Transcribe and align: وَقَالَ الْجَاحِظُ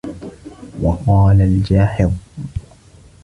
وَقَالَ 0.81 1.41
الْجَاحِظُ 1.41 2.11